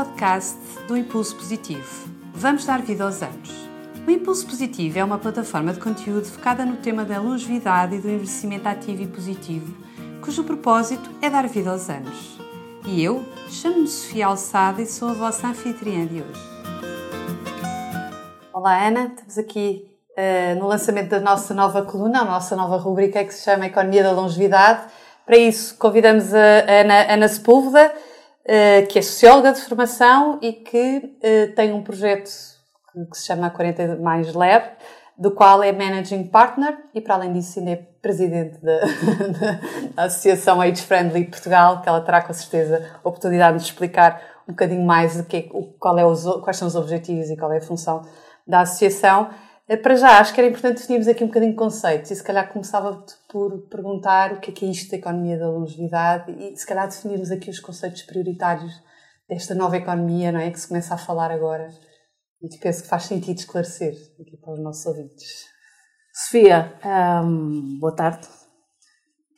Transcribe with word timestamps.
podcast 0.00 0.56
do 0.88 0.96
Impulso 0.96 1.36
Positivo. 1.36 2.08
Vamos 2.32 2.64
dar 2.64 2.80
vida 2.80 3.04
aos 3.04 3.22
anos. 3.22 3.50
O 4.08 4.10
Impulso 4.10 4.46
Positivo 4.46 4.98
é 4.98 5.04
uma 5.04 5.18
plataforma 5.18 5.74
de 5.74 5.78
conteúdo 5.78 6.24
focada 6.24 6.64
no 6.64 6.78
tema 6.78 7.04
da 7.04 7.20
longevidade 7.20 7.96
e 7.96 7.98
do 7.98 8.08
envelhecimento 8.08 8.66
ativo 8.66 9.02
e 9.02 9.06
positivo, 9.06 9.76
cujo 10.22 10.42
propósito 10.42 11.10
é 11.20 11.28
dar 11.28 11.46
vida 11.46 11.70
aos 11.70 11.90
anos. 11.90 12.38
E 12.86 13.04
eu 13.04 13.22
chamo-me 13.50 13.86
Sofia 13.86 14.28
Alçada 14.28 14.80
e 14.80 14.86
sou 14.86 15.10
a 15.10 15.12
vossa 15.12 15.48
anfitriã 15.48 16.06
de 16.06 16.22
hoje. 16.22 16.50
Olá 18.54 18.82
Ana, 18.82 19.12
estamos 19.14 19.36
aqui 19.36 19.86
uh, 20.12 20.58
no 20.58 20.66
lançamento 20.66 21.10
da 21.10 21.20
nossa 21.20 21.52
nova 21.52 21.82
coluna, 21.82 22.22
a 22.22 22.24
nossa 22.24 22.56
nova 22.56 22.78
rubrica 22.78 23.22
que 23.22 23.34
se 23.34 23.44
chama 23.44 23.66
Economia 23.66 24.02
da 24.02 24.12
Longevidade. 24.12 24.80
Para 25.26 25.36
isso 25.36 25.76
convidamos 25.76 26.32
a 26.32 26.80
Ana, 26.80 27.12
Ana 27.12 27.28
Sepúlveda, 27.28 27.92
que 28.88 28.98
é 28.98 29.02
socióloga 29.02 29.52
de 29.52 29.60
formação 29.60 30.38
e 30.42 30.52
que 30.52 30.96
uh, 30.98 31.54
tem 31.54 31.72
um 31.72 31.82
projeto 31.82 32.28
que 33.10 33.16
se 33.16 33.26
chama 33.26 33.48
40 33.48 33.96
Mais 33.96 34.32
Lab, 34.34 34.64
do 35.16 35.30
qual 35.30 35.62
é 35.62 35.70
Managing 35.70 36.24
Partner 36.24 36.76
e, 36.94 37.00
para 37.00 37.14
além 37.14 37.32
disso, 37.32 37.58
ainda 37.58 37.72
é 37.72 37.76
presidente 37.76 38.58
da, 38.64 38.80
da 39.94 40.02
Associação 40.04 40.60
Age 40.60 40.82
Friendly 40.82 41.26
Portugal, 41.26 41.82
que 41.82 41.88
ela 41.88 42.00
terá 42.00 42.22
com 42.22 42.32
certeza 42.32 42.90
a 43.04 43.08
oportunidade 43.08 43.58
de 43.58 43.64
explicar 43.64 44.20
um 44.48 44.52
bocadinho 44.52 44.84
mais 44.84 45.20
o 45.20 45.24
que 45.24 45.36
é, 45.36 45.42
qual 45.78 45.98
é 45.98 46.04
os, 46.04 46.24
quais 46.42 46.56
são 46.56 46.66
os 46.66 46.74
objetivos 46.74 47.30
e 47.30 47.36
qual 47.36 47.52
é 47.52 47.58
a 47.58 47.62
função 47.62 48.02
da 48.46 48.62
associação. 48.62 49.30
Eh, 49.68 49.76
para 49.76 49.94
já, 49.94 50.18
acho 50.18 50.34
que 50.34 50.40
era 50.40 50.48
importante 50.48 50.78
definirmos 50.78 51.06
aqui 51.06 51.22
um 51.22 51.28
bocadinho 51.28 51.52
de 51.52 51.58
conceitos 51.58 52.10
e 52.10 52.16
se 52.16 52.24
calhar 52.24 52.48
começava 52.52 53.04
por 53.30 53.68
perguntar 53.68 54.32
o 54.32 54.40
que 54.40 54.50
é 54.50 54.54
que 54.54 54.66
é 54.66 54.68
isto 54.68 54.90
da 54.90 54.96
economia 54.96 55.38
da 55.38 55.48
longevidade 55.48 56.32
e 56.32 56.56
se 56.56 56.66
calhar 56.66 56.88
definirmos 56.88 57.30
aqui 57.30 57.48
os 57.48 57.60
conceitos 57.60 58.02
prioritários 58.02 58.72
desta 59.28 59.54
nova 59.54 59.76
economia, 59.76 60.32
não 60.32 60.40
é? 60.40 60.50
Que 60.50 60.58
se 60.58 60.68
começa 60.68 60.94
a 60.94 60.98
falar 60.98 61.30
agora 61.30 61.68
e 62.42 62.48
que 62.48 62.58
penso 62.58 62.82
que 62.82 62.88
faz 62.88 63.04
sentido 63.04 63.38
esclarecer 63.38 63.94
aqui 64.20 64.36
para 64.36 64.54
os 64.54 64.60
nossos 64.60 64.84
ouvintes. 64.86 65.46
Sofia, 66.12 66.74
hum, 67.24 67.78
boa 67.78 67.94
tarde. 67.94 68.26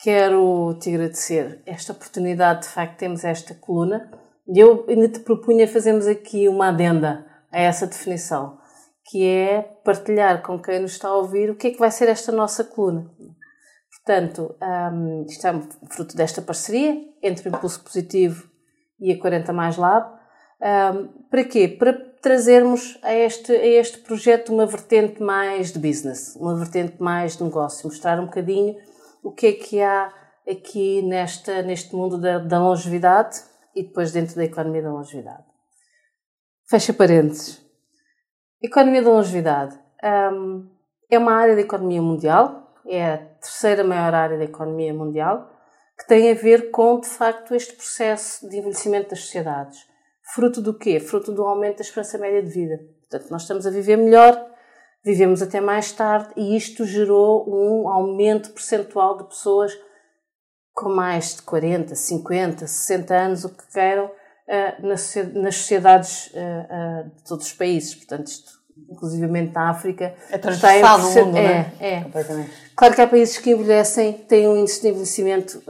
Quero 0.00 0.77
te 0.80 0.88
agradecer 0.88 1.62
esta 1.66 1.92
oportunidade, 1.92 2.62
de 2.62 2.68
facto, 2.68 2.98
temos 2.98 3.24
esta 3.24 3.54
coluna. 3.54 4.10
Eu 4.48 4.84
ainda 4.88 5.08
te 5.08 5.20
propunha 5.20 5.68
fazermos 5.68 6.06
aqui 6.06 6.48
uma 6.48 6.68
adenda 6.68 7.27
a 7.52 7.60
essa 7.60 7.86
definição 7.86 8.58
que 9.04 9.27
é 9.27 9.62
partilhar 9.84 10.42
com 10.42 10.60
quem 10.60 10.80
nos 10.80 10.92
está 10.92 11.08
a 11.08 11.16
ouvir 11.16 11.50
o 11.50 11.56
que 11.56 11.68
é 11.68 11.70
que 11.70 11.78
vai 11.78 11.90
ser 11.90 12.08
esta 12.08 12.32
nossa 12.32 12.64
coluna. 12.64 13.10
Portanto, 14.05 14.56
um, 14.61 15.25
isto 15.28 15.47
é 15.47 15.61
fruto 15.91 16.17
desta 16.17 16.42
parceria 16.42 16.97
entre 17.22 17.48
o 17.48 17.55
Impulso 17.55 17.83
Positivo 17.84 18.50
e 18.98 19.12
a 19.12 19.20
40 19.20 19.53
Mais 19.53 19.77
Lab. 19.77 20.19
Um, 20.61 21.08
para 21.31 21.45
quê? 21.45 21.69
Para 21.69 21.92
trazermos 22.20 22.98
a 23.03 23.14
este, 23.14 23.53
a 23.53 23.67
este 23.67 23.98
projeto 23.98 24.53
uma 24.53 24.67
vertente 24.67 25.23
mais 25.23 25.73
de 25.73 25.78
business, 25.78 26.36
uma 26.36 26.56
vertente 26.56 27.00
mais 27.00 27.36
de 27.36 27.45
negócio, 27.45 27.86
mostrar 27.86 28.19
um 28.19 28.27
bocadinho 28.27 28.77
o 29.23 29.33
que 29.33 29.47
é 29.47 29.53
que 29.53 29.80
há 29.80 30.12
aqui 30.48 31.03
nesta, 31.03 31.62
neste 31.62 31.95
mundo 31.95 32.20
da, 32.20 32.39
da 32.39 32.61
longevidade 32.61 33.41
e 33.75 33.84
depois 33.84 34.11
dentro 34.11 34.34
da 34.34 34.45
economia 34.45 34.83
da 34.83 34.92
longevidade. 34.92 35.45
Fecha 36.69 36.92
parênteses. 36.92 37.64
Economia 38.61 39.03
da 39.03 39.11
longevidade 39.11 39.78
um, 40.33 40.69
é 41.11 41.19
uma 41.19 41.34
área 41.34 41.55
da 41.55 41.61
economia 41.61 42.03
mundial, 42.03 42.73
é 42.86 43.31
terceira 43.42 43.84
maior 43.84 44.14
área 44.14 44.38
da 44.38 44.44
economia 44.44 44.94
mundial, 44.94 45.50
que 45.98 46.06
tem 46.06 46.30
a 46.30 46.34
ver 46.34 46.70
com, 46.70 47.00
de 47.00 47.08
facto, 47.08 47.54
este 47.54 47.74
processo 47.74 48.48
de 48.48 48.56
envelhecimento 48.56 49.10
das 49.10 49.20
sociedades. 49.20 49.78
Fruto 50.34 50.62
do 50.62 50.78
quê? 50.78 50.98
Fruto 50.98 51.32
do 51.32 51.42
aumento 51.42 51.78
da 51.78 51.82
esperança 51.82 52.16
média 52.16 52.42
de 52.42 52.50
vida. 52.50 52.78
Portanto, 53.00 53.30
nós 53.30 53.42
estamos 53.42 53.67
a 53.67 53.70
viver 53.70 53.96
melhor, 53.96 54.50
vivemos 55.05 55.42
até 55.42 55.61
mais 55.61 55.92
tarde 55.92 56.33
e 56.36 56.56
isto 56.56 56.84
gerou 56.84 57.44
um 57.48 57.89
aumento 57.89 58.50
percentual 58.52 59.18
de 59.18 59.24
pessoas 59.24 59.72
com 60.72 60.88
mais 60.88 61.36
de 61.36 61.42
40, 61.42 61.94
50, 61.94 62.67
60 62.67 63.14
anos, 63.14 63.44
o 63.44 63.50
que 63.50 63.67
queiram, 63.72 64.06
uh, 64.06 64.86
nas 64.86 65.55
sociedades 65.56 66.28
uh, 66.28 67.11
de 67.14 67.24
todos 67.24 67.46
os 67.46 67.52
países. 67.52 67.94
Portanto, 67.94 68.28
isto, 68.28 68.52
inclusivamente 68.90 69.52
na 69.54 69.70
África, 69.70 70.14
é 70.30 70.38
transversal 70.38 70.98
no 70.98 71.10
mundo, 71.10 71.36
é, 71.36 71.72
é? 71.80 71.86
é. 71.88 72.06
Claro 72.74 72.94
que 72.94 73.00
há 73.00 73.06
países 73.06 73.38
que 73.38 73.50
envelhecem, 73.50 74.12
têm 74.12 74.48
um 74.48 74.56
índice 74.56 74.82
de 74.82 74.88
envelhecimento 74.88 75.62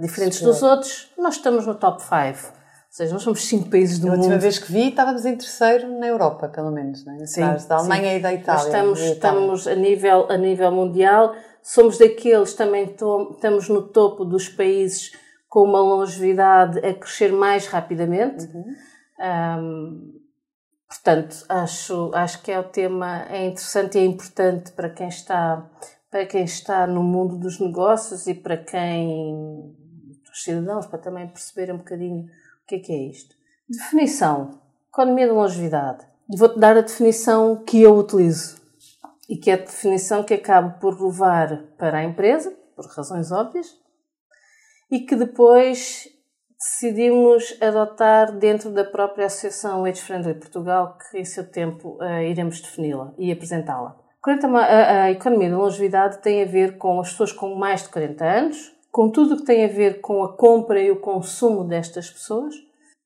diferentes 0.00 0.38
Superior. 0.38 0.54
dos 0.54 0.62
outros. 0.62 1.12
Nós 1.18 1.36
estamos 1.36 1.66
no 1.66 1.74
top 1.74 2.02
5. 2.02 2.62
Ou 2.92 2.96
seja, 2.96 3.14
nós 3.14 3.22
somos 3.22 3.46
cinco 3.46 3.70
países 3.70 3.98
do 3.98 4.06
mundo. 4.06 4.16
A 4.16 4.18
última 4.18 4.38
vez 4.38 4.58
que 4.58 4.70
vi, 4.70 4.88
estávamos 4.88 5.24
em 5.24 5.34
terceiro 5.34 5.98
na 5.98 6.06
Europa, 6.06 6.48
pelo 6.48 6.70
menos, 6.70 7.06
não 7.06 7.14
é? 7.14 7.26
Sim, 7.26 7.40
da 7.40 7.76
Alemanha 7.78 8.10
sim. 8.10 8.16
e 8.16 8.20
da 8.20 8.34
Itália. 8.34 8.44
Nós 8.44 8.66
estamos, 8.66 9.00
estamos 9.00 9.66
a, 9.66 9.74
nível, 9.74 10.26
a 10.30 10.36
nível 10.36 10.70
mundial, 10.70 11.34
somos 11.62 11.96
daqueles 11.96 12.52
também 12.52 12.84
estamos 12.84 13.70
no 13.70 13.88
topo 13.88 14.26
dos 14.26 14.46
países 14.46 15.12
com 15.48 15.62
uma 15.64 15.80
longevidade 15.80 16.80
a 16.80 16.92
crescer 16.92 17.32
mais 17.32 17.66
rapidamente. 17.66 18.44
Uhum. 18.54 18.74
Um, 19.18 20.22
portanto, 20.92 21.44
acho, 21.48 22.10
acho 22.14 22.42
que 22.42 22.52
é 22.52 22.60
o 22.60 22.64
tema 22.64 23.26
é 23.30 23.46
interessante 23.46 23.96
e 23.96 24.02
é 24.02 24.04
importante 24.04 24.72
para 24.72 24.90
quem 24.90 25.08
está 25.08 25.66
para 26.10 26.26
quem 26.26 26.44
está 26.44 26.86
no 26.86 27.02
mundo 27.02 27.38
dos 27.38 27.58
negócios 27.58 28.26
e 28.26 28.34
para 28.34 28.58
quem 28.58 29.74
os 30.30 30.42
cidadãos 30.44 30.86
para 30.86 30.98
também 30.98 31.26
perceberem 31.26 31.74
um 31.74 31.78
bocadinho 31.78 32.24
o 32.24 32.66
que 32.66 32.74
é 32.74 32.78
que 32.78 32.92
é 32.92 33.08
isto. 33.08 33.34
Definição: 33.66 34.60
economia 34.90 35.26
da 35.26 35.32
longevidade. 35.32 36.06
Vou-te 36.28 36.58
dar 36.58 36.76
a 36.76 36.82
definição 36.82 37.64
que 37.64 37.80
eu 37.80 37.96
utilizo 37.96 38.60
e 39.28 39.36
que 39.38 39.50
é 39.50 39.54
a 39.54 39.58
definição 39.58 40.22
que 40.22 40.34
acabo 40.34 40.78
por 40.78 41.00
levar 41.02 41.62
para 41.78 41.98
a 41.98 42.04
empresa, 42.04 42.54
por 42.76 42.84
razões 42.86 43.32
óbvias, 43.32 43.74
e 44.90 45.00
que 45.00 45.16
depois 45.16 46.08
decidimos 46.62 47.56
adotar 47.60 48.30
dentro 48.38 48.70
da 48.70 48.84
própria 48.84 49.26
Associação 49.26 49.84
Age 49.84 50.00
Friendly 50.00 50.34
Portugal, 50.34 50.96
que 50.96 51.18
em 51.18 51.24
seu 51.24 51.44
tempo 51.44 51.98
uh, 52.00 52.22
iremos 52.22 52.60
defini-la 52.60 53.12
e 53.18 53.32
apresentá-la. 53.32 53.96
A, 54.24 55.02
a 55.02 55.10
economia 55.10 55.50
da 55.50 55.58
longevidade 55.58 56.22
tem 56.22 56.42
a 56.42 56.46
ver 56.46 56.78
com 56.78 57.00
as 57.00 57.10
pessoas 57.10 57.32
com 57.32 57.56
mais 57.56 57.82
de 57.82 57.88
40 57.88 58.24
anos, 58.24 58.72
com 58.92 59.10
tudo 59.10 59.34
o 59.34 59.36
que 59.38 59.44
tem 59.44 59.64
a 59.64 59.68
ver 59.68 60.00
com 60.00 60.22
a 60.22 60.36
compra 60.36 60.80
e 60.80 60.92
o 60.92 61.00
consumo 61.00 61.64
destas 61.64 62.08
pessoas, 62.08 62.54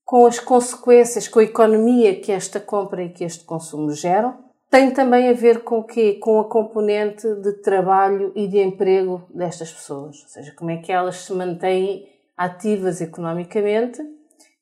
com 0.04 0.26
as 0.26 0.38
consequências, 0.38 1.26
com 1.26 1.38
a 1.38 1.44
economia 1.44 2.20
que 2.20 2.30
esta 2.30 2.60
compra 2.60 3.02
e 3.02 3.08
que 3.08 3.24
este 3.24 3.44
consumo 3.44 3.90
geram, 3.92 4.44
tem 4.70 4.90
também 4.90 5.30
a 5.30 5.32
ver 5.32 5.62
com 5.62 5.78
o 5.78 5.84
quê? 5.84 6.18
Com 6.20 6.40
a 6.40 6.44
componente 6.44 7.26
de 7.36 7.52
trabalho 7.62 8.32
e 8.34 8.46
de 8.46 8.58
emprego 8.58 9.26
destas 9.34 9.72
pessoas, 9.72 10.22
ou 10.22 10.28
seja, 10.28 10.52
como 10.54 10.70
é 10.70 10.76
que 10.76 10.92
elas 10.92 11.16
se 11.18 11.32
mantêm 11.32 12.15
ativas 12.36 13.00
economicamente 13.00 14.02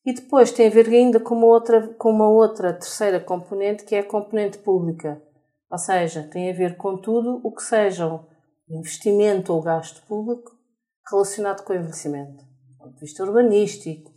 e 0.04 0.12
depois 0.12 0.52
tem 0.52 0.66
a 0.66 0.70
ver 0.70 0.88
ainda 0.88 1.18
com 1.18 1.34
uma 1.34 1.46
outra, 1.46 1.88
com 1.94 2.10
uma 2.10 2.28
outra 2.28 2.72
terceira 2.72 3.18
componente 3.18 3.84
que 3.84 3.94
é 3.94 4.00
a 4.00 4.06
componente 4.06 4.58
pública, 4.58 5.22
ou 5.70 5.78
seja, 5.78 6.22
tem 6.22 6.50
a 6.50 6.54
ver 6.54 6.76
com 6.76 6.96
tudo 6.96 7.40
o 7.42 7.52
que 7.52 7.62
sejam 7.62 8.26
investimento 8.68 9.52
ou 9.52 9.62
gasto 9.62 10.06
público 10.06 10.52
relacionado 11.10 11.64
com 11.64 11.72
o 11.72 11.76
envelhecimento, 11.76 12.44
do 12.44 12.78
ponto 12.78 12.94
de 12.94 13.00
vista 13.00 13.24
urbanístico, 13.24 14.14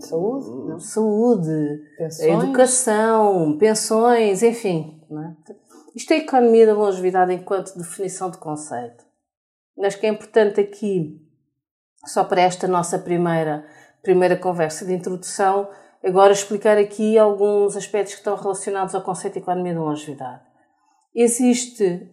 saúde, 0.00 0.84
saúde 0.84 1.80
educação, 2.20 3.56
pensões, 3.58 4.42
enfim. 4.42 5.00
É? 5.10 5.54
Isto 5.94 6.12
é 6.12 6.16
a 6.16 6.20
economia 6.20 6.66
da 6.66 6.74
longevidade 6.74 7.32
enquanto 7.32 7.76
definição 7.76 8.30
de 8.30 8.38
conceito. 8.38 9.04
Acho 9.80 9.98
que 9.98 10.06
é 10.06 10.10
importante 10.10 10.60
aqui, 10.60 11.20
só 12.04 12.24
para 12.24 12.42
esta 12.42 12.66
nossa 12.66 12.98
primeira, 12.98 13.64
primeira 14.02 14.36
conversa 14.36 14.84
de 14.84 14.92
introdução, 14.92 15.68
agora 16.04 16.32
explicar 16.32 16.78
aqui 16.78 17.18
alguns 17.18 17.76
aspectos 17.76 18.14
que 18.14 18.20
estão 18.20 18.36
relacionados 18.36 18.94
ao 18.94 19.02
conceito 19.02 19.34
de 19.34 19.40
economia 19.40 19.74
da 19.74 19.80
longevidade. 19.80 20.42
Existe 21.14 22.12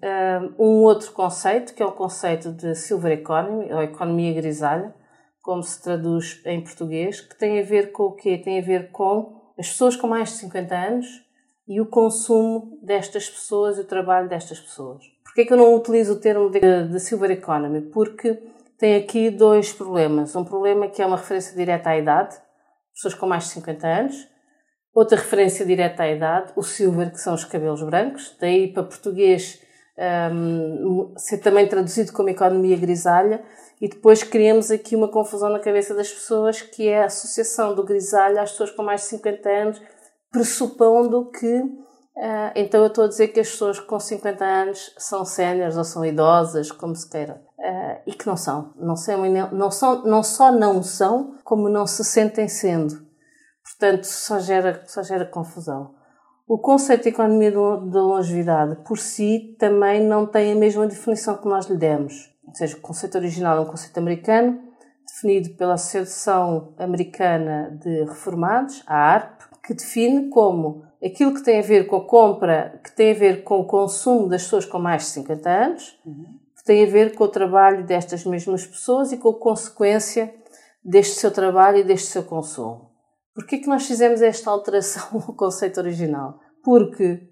um 0.57 0.81
outro 0.81 1.11
conceito, 1.11 1.73
que 1.73 1.83
é 1.83 1.85
o 1.85 1.91
conceito 1.91 2.51
de 2.51 2.73
Silver 2.73 3.11
Economy, 3.11 3.71
ou 3.71 3.83
economia 3.83 4.33
grisalha, 4.33 4.95
como 5.41 5.61
se 5.61 5.79
traduz 5.83 6.41
em 6.43 6.63
português, 6.63 7.21
que 7.21 7.37
tem 7.37 7.59
a 7.59 7.63
ver 7.63 7.91
com 7.91 8.03
o 8.03 8.15
quê? 8.15 8.37
Tem 8.37 8.57
a 8.57 8.63
ver 8.63 8.91
com 8.91 9.35
as 9.59 9.67
pessoas 9.67 9.95
com 9.95 10.07
mais 10.07 10.29
de 10.29 10.35
50 10.37 10.75
anos 10.75 11.05
e 11.67 11.79
o 11.79 11.85
consumo 11.85 12.79
destas 12.81 13.29
pessoas 13.29 13.77
e 13.77 13.81
o 13.81 13.85
trabalho 13.85 14.27
destas 14.27 14.59
pessoas. 14.59 15.03
Porquê 15.23 15.41
é 15.41 15.45
que 15.45 15.53
eu 15.53 15.57
não 15.57 15.75
utilizo 15.75 16.13
o 16.13 16.19
termo 16.19 16.49
de, 16.49 16.59
de 16.59 16.99
Silver 16.99 17.29
Economy? 17.29 17.81
Porque 17.81 18.41
tem 18.77 18.95
aqui 18.95 19.29
dois 19.29 19.71
problemas. 19.71 20.35
Um 20.35 20.43
problema 20.43 20.87
que 20.87 21.01
é 21.01 21.05
uma 21.05 21.17
referência 21.17 21.55
direta 21.55 21.89
à 21.89 21.97
idade, 21.97 22.35
pessoas 22.93 23.13
com 23.13 23.25
mais 23.25 23.45
de 23.45 23.49
50 23.51 23.87
anos. 23.87 24.27
Outra 24.93 25.17
referência 25.17 25.65
direta 25.65 26.03
à 26.03 26.11
idade, 26.11 26.53
o 26.55 26.63
silver, 26.63 27.11
que 27.11 27.19
são 27.19 27.33
os 27.33 27.43
cabelos 27.43 27.83
brancos. 27.83 28.35
Daí, 28.39 28.71
para 28.71 28.83
português, 28.83 29.61
um, 30.31 31.13
ser 31.17 31.37
também 31.37 31.67
traduzido 31.67 32.11
como 32.11 32.29
economia 32.29 32.77
grisalha 32.77 33.43
e 33.79 33.87
depois 33.87 34.23
criamos 34.23 34.71
aqui 34.71 34.95
uma 34.95 35.07
confusão 35.09 35.49
na 35.49 35.59
cabeça 35.59 35.93
das 35.93 36.11
pessoas 36.11 36.61
que 36.61 36.87
é 36.87 37.03
a 37.03 37.05
associação 37.05 37.73
do 37.73 37.83
grisalho 37.83 38.39
às 38.39 38.51
pessoas 38.51 38.71
com 38.71 38.83
mais 38.83 39.01
de 39.01 39.07
50 39.07 39.49
anos, 39.49 39.81
pressupondo 40.31 41.31
que 41.31 41.63
uh, 42.17 42.51
então 42.55 42.81
eu 42.81 42.87
estou 42.87 43.05
a 43.05 43.07
dizer 43.07 43.29
que 43.29 43.39
as 43.39 43.49
pessoas 43.49 43.79
com 43.79 43.99
50 43.99 44.43
anos 44.43 44.93
são 44.97 45.25
séniores 45.25 45.77
ou 45.77 45.83
são 45.83 46.05
idosas, 46.05 46.71
como 46.71 46.95
se 46.95 47.09
queira. 47.09 47.41
Uh, 47.57 48.01
e 48.07 48.13
que 48.13 48.27
não 48.27 48.37
são. 48.37 48.73
Não, 48.75 48.95
são, 48.95 49.51
não, 49.51 49.71
são, 49.71 50.03
não 50.05 50.23
só 50.23 50.51
não 50.51 50.83
são, 50.83 51.35
como 51.43 51.69
não 51.69 51.87
se 51.87 52.03
sentem 52.03 52.47
sendo. 52.47 53.05
Portanto, 53.63 54.03
só 54.03 54.39
gera, 54.39 54.83
só 54.85 55.01
gera 55.01 55.25
confusão. 55.25 55.95
O 56.47 56.59
conceito 56.59 57.03
de 57.03 57.09
economia 57.09 57.51
da 57.51 58.01
longevidade, 58.01 58.75
por 58.87 58.99
si, 58.99 59.55
também 59.57 59.99
não 59.99 60.27
tem 60.27 60.51
a 60.51 60.55
mesma 60.55 60.85
definição 60.85 61.37
que 61.37 61.47
nós 61.47 61.65
lhe 61.65 61.75
demos. 61.75 62.31
Ou 62.47 62.53
seja, 62.53 62.77
o 62.77 62.81
conceito 62.81 63.17
original 63.17 63.57
é 63.57 63.61
um 63.61 63.65
conceito 63.65 63.97
americano, 63.97 64.61
definido 65.07 65.57
pela 65.57 65.73
Associação 65.73 66.75
Americana 66.77 67.75
de 67.81 68.03
Reformados, 68.03 68.83
a 68.85 68.95
ARP, 68.95 69.34
que 69.65 69.73
define 69.73 70.29
como 70.29 70.85
aquilo 71.03 71.33
que 71.33 71.43
tem 71.43 71.59
a 71.59 71.63
ver 71.63 71.87
com 71.87 71.95
a 71.95 72.05
compra, 72.05 72.79
que 72.83 72.95
tem 72.95 73.11
a 73.11 73.15
ver 73.15 73.43
com 73.43 73.59
o 73.59 73.65
consumo 73.65 74.29
das 74.29 74.43
pessoas 74.43 74.65
com 74.65 74.77
mais 74.77 75.03
de 75.03 75.09
50 75.09 75.49
anos, 75.49 75.99
uhum. 76.05 76.39
que 76.55 76.63
tem 76.63 76.83
a 76.83 76.89
ver 76.89 77.15
com 77.15 77.23
o 77.23 77.27
trabalho 77.27 77.85
destas 77.85 78.23
mesmas 78.25 78.65
pessoas 78.65 79.11
e 79.11 79.17
com 79.17 79.29
a 79.29 79.39
consequência 79.39 80.33
deste 80.83 81.15
seu 81.15 81.31
trabalho 81.31 81.79
e 81.79 81.83
deste 81.83 82.09
seu 82.09 82.23
consumo. 82.23 82.91
Por 83.33 83.45
que 83.45 83.65
nós 83.67 83.87
fizemos 83.87 84.21
esta 84.21 84.51
alteração 84.51 85.17
ao 85.27 85.33
conceito 85.33 85.79
original? 85.79 86.39
Porque 86.63 87.27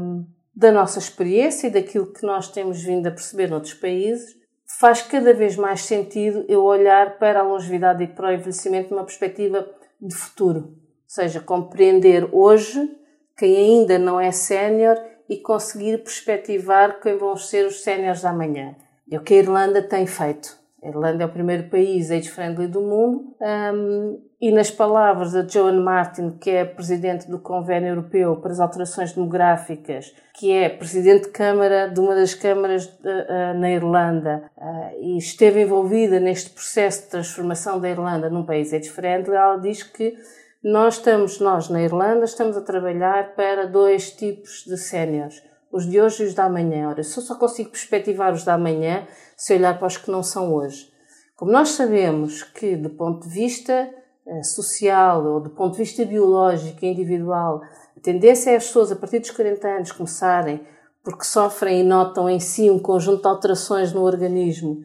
um, 0.00 0.24
da 0.54 0.72
nossa 0.72 0.98
experiência 0.98 1.66
e 1.66 1.70
daquilo 1.70 2.12
que 2.12 2.24
nós 2.24 2.48
temos 2.48 2.82
vindo 2.82 3.06
a 3.06 3.10
perceber 3.10 3.50
noutros 3.50 3.74
países, 3.74 4.34
faz 4.80 5.02
cada 5.02 5.34
vez 5.34 5.56
mais 5.56 5.82
sentido 5.82 6.44
eu 6.48 6.64
olhar 6.64 7.18
para 7.18 7.40
a 7.40 7.42
longevidade 7.42 8.02
e 8.02 8.08
para 8.08 8.28
o 8.28 8.32
envelhecimento 8.32 8.94
numa 8.94 9.04
perspectiva 9.04 9.68
de 10.00 10.14
futuro. 10.14 10.85
Seja, 11.06 11.40
compreender 11.40 12.28
hoje 12.32 12.90
quem 13.36 13.56
ainda 13.56 13.98
não 13.98 14.18
é 14.18 14.32
sénior 14.32 14.96
e 15.28 15.36
conseguir 15.36 15.98
perspectivar 15.98 17.00
quem 17.00 17.16
vão 17.16 17.36
ser 17.36 17.66
os 17.66 17.82
séniores 17.82 18.22
da 18.22 18.32
manhã. 18.32 18.74
É 19.10 19.16
o 19.16 19.22
que 19.22 19.34
a 19.34 19.38
Irlanda 19.38 19.82
tem 19.82 20.06
feito. 20.06 20.56
A 20.82 20.88
Irlanda 20.88 21.24
é 21.24 21.26
o 21.26 21.32
primeiro 21.32 21.68
país 21.68 22.10
age-friendly 22.10 22.68
do 22.68 22.80
mundo 22.80 23.34
um, 23.40 24.20
e 24.40 24.52
nas 24.52 24.70
palavras 24.70 25.32
da 25.32 25.46
Joan 25.46 25.80
Martin, 25.80 26.38
que 26.38 26.50
é 26.50 26.64
presidente 26.64 27.28
do 27.28 27.40
Convênio 27.40 27.88
Europeu 27.88 28.36
para 28.36 28.52
as 28.52 28.60
Alterações 28.60 29.12
Demográficas, 29.12 30.14
que 30.34 30.52
é 30.52 30.68
presidente 30.68 31.24
de 31.24 31.30
Câmara 31.30 31.88
de 31.88 31.98
uma 31.98 32.14
das 32.14 32.34
câmaras 32.34 32.84
uh, 32.86 33.58
na 33.58 33.70
Irlanda 33.70 34.50
uh, 34.56 35.00
e 35.00 35.18
esteve 35.18 35.62
envolvida 35.62 36.20
neste 36.20 36.50
processo 36.50 37.04
de 37.04 37.10
transformação 37.10 37.80
da 37.80 37.88
Irlanda 37.88 38.30
num 38.30 38.44
país 38.44 38.72
age-friendly, 38.72 39.34
ela 39.34 39.56
diz 39.56 39.82
que 39.82 40.14
nós 40.68 40.94
estamos, 40.94 41.38
nós 41.38 41.68
na 41.68 41.80
Irlanda, 41.80 42.24
estamos 42.24 42.56
a 42.56 42.60
trabalhar 42.60 43.36
para 43.36 43.68
dois 43.68 44.10
tipos 44.10 44.64
de 44.66 44.76
séniores 44.76 45.40
os 45.70 45.88
de 45.88 46.00
hoje 46.00 46.24
e 46.24 46.26
os 46.26 46.34
da 46.34 46.46
amanhã. 46.46 46.88
Ora, 46.88 47.04
se 47.04 47.16
eu 47.16 47.22
só 47.22 47.36
consigo 47.36 47.70
perspectivar 47.70 48.32
os 48.32 48.44
da 48.44 48.54
amanhã 48.54 49.06
se 49.36 49.54
olhar 49.54 49.78
para 49.78 49.86
os 49.86 49.96
que 49.96 50.10
não 50.10 50.24
são 50.24 50.52
hoje. 50.52 50.90
Como 51.36 51.52
nós 51.52 51.68
sabemos 51.70 52.42
que, 52.42 52.74
do 52.74 52.90
ponto 52.90 53.28
de 53.28 53.32
vista 53.32 53.88
eh, 54.26 54.42
social 54.42 55.24
ou 55.24 55.40
do 55.40 55.50
ponto 55.50 55.72
de 55.72 55.84
vista 55.84 56.04
biológico 56.04 56.84
e 56.84 56.88
individual, 56.88 57.62
a 57.96 58.00
tendência 58.00 58.50
é 58.50 58.56
as 58.56 58.66
pessoas, 58.66 58.90
a 58.90 58.96
partir 58.96 59.20
dos 59.20 59.30
40 59.30 59.68
anos, 59.68 59.92
começarem, 59.92 60.66
porque 61.04 61.24
sofrem 61.24 61.82
e 61.82 61.84
notam 61.84 62.28
em 62.28 62.40
si 62.40 62.68
um 62.70 62.80
conjunto 62.80 63.22
de 63.22 63.28
alterações 63.28 63.92
no 63.92 64.02
organismo, 64.02 64.82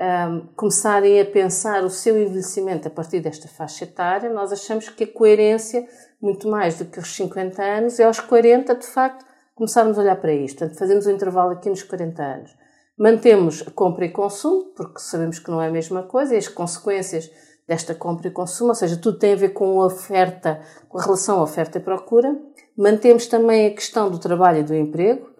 um, 0.00 0.46
começarem 0.56 1.20
a 1.20 1.24
pensar 1.24 1.84
o 1.84 1.90
seu 1.90 2.20
envelhecimento 2.20 2.88
a 2.88 2.90
partir 2.90 3.20
desta 3.20 3.48
faixa 3.48 3.84
etária, 3.84 4.32
nós 4.32 4.52
achamos 4.52 4.88
que 4.88 5.04
a 5.04 5.12
coerência, 5.12 5.86
muito 6.20 6.48
mais 6.48 6.78
do 6.78 6.84
que 6.86 6.98
aos 6.98 7.14
50 7.14 7.62
anos, 7.62 8.00
é 8.00 8.04
aos 8.04 8.20
40, 8.20 8.74
de 8.74 8.86
facto, 8.86 9.24
começarmos 9.54 9.98
a 9.98 10.02
olhar 10.02 10.16
para 10.16 10.32
isto. 10.32 10.58
Portanto, 10.58 10.78
fazemos 10.78 11.06
um 11.06 11.10
intervalo 11.10 11.52
aqui 11.52 11.68
nos 11.68 11.82
40 11.82 12.22
anos. 12.22 12.56
Mantemos 12.98 13.64
a 13.66 13.70
compra 13.70 14.04
e 14.04 14.10
consumo, 14.10 14.72
porque 14.76 14.98
sabemos 14.98 15.38
que 15.38 15.50
não 15.50 15.62
é 15.62 15.68
a 15.68 15.72
mesma 15.72 16.02
coisa, 16.02 16.34
e 16.34 16.38
as 16.38 16.48
consequências 16.48 17.30
desta 17.66 17.94
compra 17.94 18.28
e 18.28 18.30
consumo, 18.30 18.70
ou 18.70 18.74
seja, 18.74 18.96
tudo 18.96 19.18
tem 19.18 19.32
a 19.32 19.36
ver 19.36 19.50
com 19.50 19.80
a 19.80 19.86
oferta, 19.86 20.60
com 20.88 20.98
a 20.98 21.02
relação 21.02 21.40
oferta 21.40 21.78
e 21.78 21.80
procura. 21.80 22.36
Mantemos 22.76 23.26
também 23.26 23.66
a 23.66 23.74
questão 23.74 24.10
do 24.10 24.18
trabalho 24.18 24.58
e 24.58 24.62
do 24.62 24.74
emprego, 24.74 25.31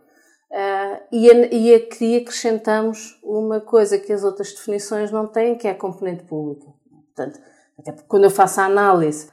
e, 1.10 1.30
a, 1.30 1.46
e 1.54 1.74
aqui 1.74 2.16
acrescentamos 2.16 3.18
uma 3.22 3.60
coisa 3.60 3.98
que 3.98 4.12
as 4.12 4.22
outras 4.22 4.52
definições 4.52 5.10
não 5.10 5.26
têm, 5.26 5.56
que 5.56 5.66
é 5.66 5.70
a 5.70 5.74
componente 5.74 6.24
pública. 6.24 6.66
Portanto, 7.14 7.40
até 7.78 7.92
porque 7.92 8.08
quando 8.08 8.24
eu 8.24 8.30
faço 8.30 8.60
a 8.60 8.64
análise 8.64 9.28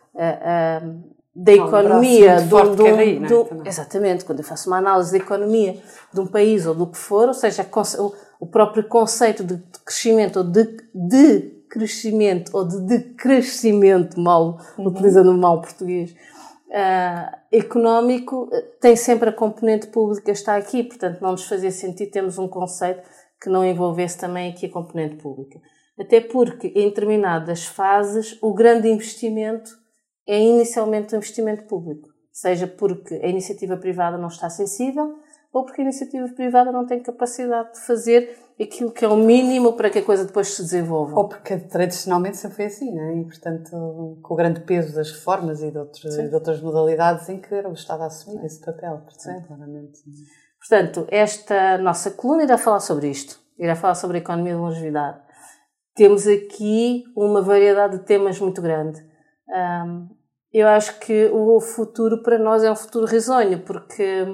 da 1.36 1.54
economia 1.54 2.42
do, 2.42 2.75
do, 2.75 2.88
é? 2.88 3.19
do, 3.19 3.62
exatamente 3.66 4.25
quando 4.25 4.39
eu 4.39 4.45
faço 4.45 4.69
uma 4.69 4.77
análise 4.77 5.12
da 5.12 5.18
economia 5.18 5.81
de 6.12 6.19
um 6.19 6.27
país 6.27 6.66
ou 6.66 6.75
do 6.75 6.88
que 6.88 6.98
for 6.98 7.27
ou 7.27 7.33
seja 7.33 7.66
o 8.39 8.45
próprio 8.45 8.83
conceito 8.83 9.44
de 9.44 9.62
crescimento 9.86 10.38
ou 10.38 10.44
de, 10.44 10.77
de 10.94 11.39
crescimento 11.69 12.51
ou 12.54 12.68
de 12.68 12.81
decrescimento 12.81 14.19
mal 14.19 14.60
uhum. 14.77 14.88
utilizando 14.88 15.31
o 15.31 15.38
mal 15.38 15.62
português 15.62 16.13
uh, 16.69 17.38
económico 17.51 18.50
tem 18.80 18.95
sempre 18.95 19.30
a 19.30 19.33
componente 19.33 19.88
pública 19.88 20.31
está 20.31 20.56
aqui 20.56 20.83
portanto 20.83 21.21
não 21.21 21.31
nos 21.31 21.48
fazia 21.48 21.71
sentido 21.71 22.12
termos 22.12 22.38
um 22.38 22.48
conceito 22.48 23.07
que 23.42 23.50
não 23.50 23.63
envolvesse 23.66 24.18
também 24.18 24.51
aqui 24.51 24.66
a 24.66 24.71
componente 24.71 25.16
pública. 25.16 25.60
Até 25.98 26.21
porque 26.21 26.68
em 26.68 26.89
determinadas 26.89 27.66
fases 27.66 28.38
o 28.42 28.54
grande 28.54 28.89
investimento 28.89 29.71
é 30.27 30.39
inicialmente 30.39 31.13
um 31.13 31.18
investimento 31.18 31.63
público, 31.63 32.10
seja 32.31 32.68
porque 32.68 33.16
a 33.16 33.27
iniciativa 33.27 33.75
privada 33.75 34.18
não 34.18 34.27
está 34.27 34.50
sensível 34.50 35.16
ou 35.51 35.65
porque 35.65 35.81
a 35.81 35.83
iniciativa 35.83 36.27
privada 36.29 36.71
não 36.71 36.85
tem 36.85 37.01
capacidade 37.01 37.73
de 37.73 37.79
fazer 37.79 38.37
aquilo 38.61 38.91
que 38.91 39.03
é 39.03 39.07
o 39.07 39.15
mínimo 39.15 39.73
para 39.73 39.89
que 39.89 39.99
a 39.99 40.03
coisa 40.03 40.25
depois 40.25 40.49
se 40.49 40.61
desenvolva. 40.61 41.15
Ou 41.15 41.27
porque 41.27 41.57
tradicionalmente 41.57 42.37
sempre 42.37 42.57
foi 42.57 42.65
assim, 42.65 42.93
não 42.93 43.03
é? 43.03 43.17
E, 43.17 43.25
portanto, 43.25 44.19
com 44.21 44.33
o 44.33 44.37
grande 44.37 44.59
peso 44.61 44.93
das 44.93 45.11
reformas 45.11 45.61
e 45.63 45.71
de, 45.71 45.77
outros, 45.77 46.15
de 46.15 46.35
outras 46.35 46.61
modalidades 46.61 47.29
em 47.29 47.39
que 47.39 47.53
era 47.53 47.69
o 47.69 47.73
Estado 47.73 48.03
a 48.03 48.07
assumir 48.07 48.45
esse 48.45 48.63
papel, 48.63 48.97
portanto, 48.97 49.47
claramente. 49.47 49.99
Portanto, 50.59 51.07
esta 51.09 51.77
nossa 51.77 52.11
coluna 52.11 52.43
irá 52.43 52.57
falar 52.57 52.81
sobre 52.81 53.09
isto, 53.09 53.39
irá 53.57 53.75
falar 53.75 53.95
sobre 53.95 54.17
a 54.17 54.21
economia 54.21 54.53
da 54.53 54.59
longevidade. 54.59 55.19
Temos 55.95 56.27
aqui 56.27 57.03
uma 57.15 57.41
variedade 57.41 57.97
de 57.97 58.06
temas 58.06 58.39
muito 58.39 58.61
grande. 58.61 58.99
Um, 59.47 60.09
eu 60.51 60.68
acho 60.68 60.99
que 60.99 61.27
o 61.27 61.59
futuro 61.61 62.21
para 62.21 62.37
nós 62.37 62.63
é 62.63 62.71
um 62.71 62.75
futuro 62.75 63.06
risonho, 63.06 63.59
porque 63.63 64.25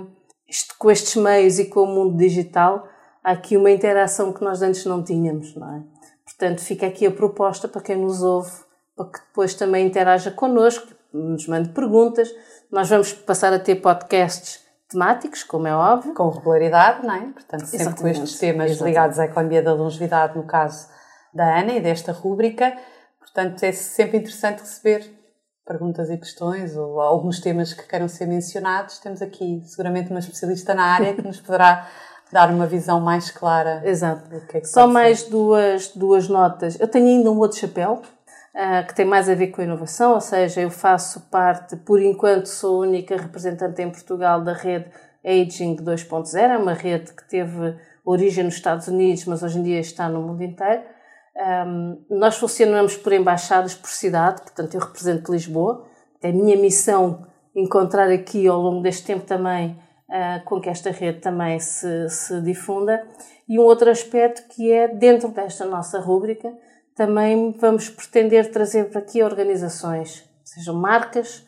com 0.77 0.91
estes 0.91 1.15
meios 1.15 1.59
e 1.59 1.65
com 1.65 1.81
o 1.81 1.87
mundo 1.87 2.17
digital 2.17 2.87
há 3.23 3.31
aqui 3.31 3.57
uma 3.57 3.71
interação 3.71 4.31
que 4.31 4.43
nós 4.43 4.61
antes 4.61 4.85
não 4.85 5.03
tínhamos, 5.03 5.55
não 5.55 5.75
é? 5.75 5.83
Portanto, 6.23 6.61
fica 6.61 6.85
aqui 6.85 7.07
a 7.07 7.11
proposta 7.11 7.67
para 7.67 7.81
quem 7.81 7.95
nos 7.95 8.21
ouve, 8.21 8.51
para 8.95 9.05
que 9.05 9.19
depois 9.19 9.55
também 9.55 9.85
interaja 9.85 10.29
connosco, 10.29 10.87
nos 11.11 11.47
mande 11.47 11.69
perguntas. 11.69 12.29
Nós 12.71 12.89
vamos 12.89 13.13
passar 13.13 13.53
a 13.53 13.59
ter 13.59 13.75
podcasts 13.75 14.63
temáticos, 14.89 15.43
como 15.43 15.67
é 15.67 15.75
óbvio. 15.75 16.13
Com 16.13 16.29
regularidade, 16.29 17.05
não 17.05 17.15
é? 17.15 17.21
Portanto, 17.31 17.65
sempre 17.65 17.87
Exatamente. 17.87 18.01
com 18.01 18.23
estes 18.23 18.39
temas 18.39 18.71
Exatamente. 18.71 18.91
ligados 18.91 19.19
à 19.19 19.25
economia 19.25 19.63
da 19.63 19.73
longevidade, 19.73 20.37
no 20.37 20.43
caso 20.43 20.87
da 21.33 21.59
Ana 21.59 21.73
e 21.73 21.81
desta 21.81 22.11
rúbrica. 22.11 22.75
Portanto, 23.19 23.63
é 23.63 23.71
sempre 23.71 24.17
interessante 24.17 24.59
receber 24.59 25.11
perguntas 25.65 26.09
e 26.09 26.17
questões 26.17 26.75
ou 26.77 27.01
alguns 27.01 27.39
temas 27.39 27.73
que 27.73 27.87
queiram 27.87 28.07
ser 28.07 28.27
mencionados, 28.27 28.99
temos 28.99 29.21
aqui 29.21 29.61
seguramente 29.65 30.11
uma 30.11 30.19
especialista 30.19 30.75
na 30.75 30.83
área 30.83 31.13
que 31.13 31.21
nos 31.21 31.39
poderá 31.41 31.87
dar 32.31 32.49
uma 32.51 32.67
visão 32.67 32.99
mais 32.99 33.31
clara. 33.31 33.81
Exato. 33.83 34.29
Do 34.29 34.41
que 34.41 34.57
é 34.57 34.61
que 34.61 34.67
Só 34.67 34.87
mais 34.87 35.23
duas, 35.23 35.89
duas 35.89 36.27
notas. 36.27 36.79
Eu 36.79 36.87
tenho 36.87 37.07
ainda 37.07 37.31
um 37.31 37.37
outro 37.39 37.57
chapéu 37.57 38.01
uh, 38.53 38.87
que 38.87 38.93
tem 38.93 39.05
mais 39.05 39.27
a 39.27 39.35
ver 39.35 39.47
com 39.47 39.61
a 39.61 39.63
inovação, 39.63 40.13
ou 40.13 40.21
seja, 40.21 40.61
eu 40.61 40.69
faço 40.69 41.21
parte, 41.31 41.75
por 41.75 42.01
enquanto 42.01 42.47
sou 42.47 42.83
a 42.83 42.87
única 42.87 43.17
representante 43.17 43.81
em 43.81 43.89
Portugal 43.89 44.41
da 44.41 44.53
rede 44.53 44.85
Aging 45.23 45.77
2.0, 45.77 46.37
é 46.37 46.57
uma 46.57 46.73
rede 46.73 47.11
que 47.11 47.27
teve 47.27 47.75
origem 48.03 48.43
nos 48.43 48.53
Estados 48.53 48.87
Unidos, 48.87 49.25
mas 49.25 49.41
hoje 49.41 49.57
em 49.57 49.63
dia 49.63 49.79
está 49.79 50.07
no 50.07 50.21
mundo 50.21 50.43
inteiro. 50.43 50.83
Um, 51.37 52.05
nós 52.09 52.37
funcionamos 52.37 52.95
por 52.95 53.11
embaixadas 53.11 53.75
por 53.75 53.89
cidade, 53.89 54.41
portanto 54.41 54.73
eu 54.73 54.81
represento 54.81 55.31
Lisboa. 55.31 55.85
É 56.21 56.29
a 56.29 56.33
minha 56.33 56.57
missão 56.57 57.27
encontrar 57.53 58.09
aqui 58.09 58.47
ao 58.47 58.59
longo 58.59 58.81
deste 58.81 59.05
tempo 59.05 59.25
também 59.25 59.77
uh, 60.09 60.43
com 60.45 60.59
que 60.59 60.69
esta 60.69 60.91
rede 60.91 61.19
também 61.19 61.59
se, 61.59 62.09
se 62.09 62.41
difunda. 62.41 63.05
E 63.47 63.59
um 63.59 63.63
outro 63.63 63.89
aspecto 63.89 64.47
que 64.55 64.71
é 64.71 64.87
dentro 64.87 65.29
desta 65.29 65.65
nossa 65.65 65.99
rúbrica, 65.99 66.51
também 66.95 67.51
vamos 67.59 67.89
pretender 67.89 68.49
trazer 68.51 68.89
para 68.89 68.99
aqui 68.99 69.21
organizações, 69.21 70.23
sejam 70.43 70.75
marcas, 70.75 71.45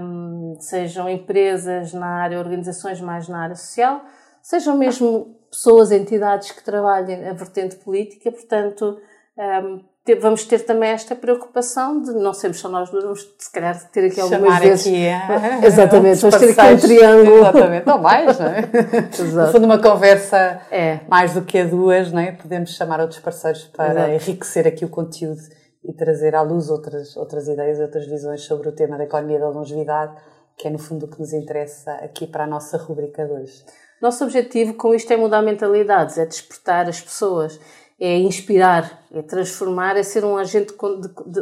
um, 0.00 0.56
sejam 0.60 1.08
empresas 1.08 1.92
na 1.92 2.06
área, 2.06 2.38
organizações 2.38 3.00
mais 3.00 3.28
na 3.28 3.42
área 3.42 3.56
social, 3.56 4.04
sejam 4.42 4.76
mesmo 4.76 5.36
pessoas, 5.54 5.92
entidades 5.92 6.50
que 6.50 6.64
trabalhem 6.64 7.28
a 7.28 7.32
vertente 7.32 7.76
política, 7.76 8.30
portanto, 8.32 8.98
um, 9.38 9.84
vamos 10.20 10.44
ter 10.44 10.60
também 10.60 10.90
esta 10.90 11.14
preocupação 11.14 12.02
de 12.02 12.12
não 12.12 12.34
sermos 12.34 12.58
só 12.58 12.68
nós 12.68 12.90
duas, 12.90 13.04
vamos 13.04 13.34
se 13.38 13.52
calhar 13.52 13.90
ter 13.90 14.06
aqui 14.06 14.20
algumas 14.20 14.42
Chamar 14.42 14.60
vezes. 14.60 14.86
Aqui, 14.86 15.06
é. 15.06 15.20
Exatamente, 15.64 16.20
vamos 16.20 16.36
ter 16.36 16.50
aqui 16.50 16.74
um 16.74 16.76
triângulo. 16.76 17.38
Exatamente, 17.38 17.90
ou 17.90 17.98
mais, 17.98 18.38
não 18.38 18.46
é? 18.46 18.58
Exato. 19.18 19.46
No 19.46 19.52
fundo, 19.52 19.64
uma 19.64 19.78
conversa 19.78 20.60
é. 20.70 21.00
mais 21.08 21.32
do 21.32 21.42
que 21.42 21.58
a 21.58 21.64
duas, 21.64 22.10
não 22.10 22.20
é? 22.20 22.32
Podemos 22.32 22.70
chamar 22.74 23.00
outros 23.00 23.20
parceiros 23.20 23.64
para 23.64 23.92
Exato. 23.92 24.10
enriquecer 24.10 24.66
aqui 24.66 24.84
o 24.84 24.88
conteúdo 24.88 25.40
e 25.84 25.92
trazer 25.92 26.34
à 26.34 26.42
luz 26.42 26.68
outras, 26.68 27.16
outras 27.16 27.46
ideias, 27.46 27.78
outras 27.78 28.06
visões 28.06 28.42
sobre 28.42 28.68
o 28.68 28.72
tema 28.72 28.98
da 28.98 29.04
economia 29.04 29.38
da 29.38 29.48
longevidade, 29.48 30.14
que 30.56 30.66
é 30.66 30.70
no 30.70 30.78
fundo 30.78 31.06
o 31.06 31.08
que 31.08 31.20
nos 31.20 31.32
interessa 31.32 31.92
aqui 31.94 32.26
para 32.26 32.44
a 32.44 32.46
nossa 32.46 32.76
rubrica 32.76 33.24
de 33.24 33.32
hoje. 33.32 33.64
Nosso 34.04 34.22
objetivo 34.22 34.74
com 34.74 34.94
isto 34.94 35.10
é 35.10 35.16
mudar 35.16 35.40
mentalidades, 35.40 36.18
é 36.18 36.26
despertar 36.26 36.90
as 36.90 37.00
pessoas 37.00 37.58
é 37.98 38.18
inspirar, 38.18 39.02
é 39.10 39.22
transformar, 39.22 39.96
é 39.96 40.02
ser 40.02 40.26
um 40.26 40.36
agente, 40.36 40.74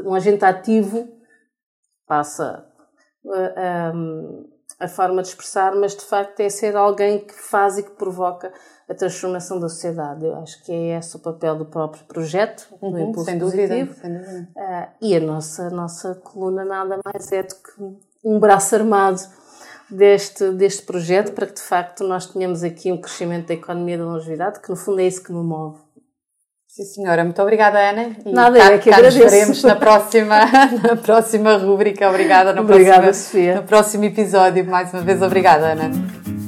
um 0.05 0.15
agente 0.15 0.45
ativo, 0.45 1.09
passa 2.07 2.65
a, 3.27 3.91
a, 3.91 4.85
a, 4.85 4.89
forma 4.89 5.23
de 5.23 5.29
expressar, 5.29 5.75
mas 5.75 5.97
de 5.97 6.05
facto 6.05 6.39
é 6.39 6.49
ser 6.49 6.77
alguém 6.77 7.19
que 7.19 7.35
faz 7.35 7.79
e 7.79 7.83
que 7.83 7.91
provoca 7.91 8.53
a 8.89 8.95
transformação 8.95 9.59
da 9.59 9.69
sociedade. 9.69 10.25
Eu 10.25 10.37
acho 10.37 10.63
que 10.63 10.71
é 10.71 10.97
esse 10.97 11.17
o 11.17 11.19
papel 11.19 11.57
do 11.57 11.65
próprio 11.65 12.05
projeto, 12.05 12.69
do 12.81 12.87
uhum, 12.87 13.11
Impulso 13.11 13.25
sem 13.25 13.39
dúvida, 13.39 13.75
Positivo. 13.75 13.95
Sem 14.01 14.19
dúvida. 14.19 14.49
Uh, 14.57 14.89
e 15.01 15.17
a 15.17 15.21
nossa, 15.21 15.69
nossa 15.69 16.15
coluna 16.15 16.65
nada 16.65 17.01
mais 17.05 17.33
é 17.33 17.43
do 17.43 17.57
que 17.57 17.99
um 18.23 18.39
braço 18.39 18.77
armado 18.77 19.21
deste, 19.95 20.51
deste 20.53 20.83
projeto 20.83 21.33
para 21.33 21.47
que 21.47 21.55
de 21.55 21.63
facto 21.63 22.05
nós 22.05 22.27
tenhamos 22.27 22.63
aqui 22.63 22.91
um 22.91 23.01
crescimento 23.01 23.49
da 23.49 23.55
economia 23.55 23.99
da 23.99 24.05
longevidade, 24.05 24.61
que 24.61 24.71
no 24.71 24.77
fundo 24.77 25.01
é 25.01 25.07
isso 25.07 25.23
que 25.23 25.33
me 25.33 25.43
move. 25.43 25.79
Sim, 26.67 26.85
senhora. 26.85 27.23
Muito 27.23 27.41
obrigada, 27.43 27.79
Ana. 27.79 28.17
E 28.25 28.33
Nada, 28.33 28.59
cá, 28.59 28.73
é 28.73 28.79
que 28.79 28.89
cá 28.89 28.97
agradeço. 28.97 29.23
nos 29.23 29.31
veremos 29.31 29.63
na 29.63 29.77
próxima, 29.77 30.39
na 30.83 30.97
próxima 30.97 31.57
rúbrica. 31.59 32.09
Obrigada. 32.09 32.59
Obrigada, 32.59 33.03
próxima, 33.03 33.13
Sofia. 33.13 33.55
No 33.57 33.63
próximo 33.65 34.05
episódio. 34.05 34.65
Mais 34.65 34.91
uma 34.93 35.03
vez, 35.03 35.21
obrigada, 35.21 35.73
Ana. 35.73 36.42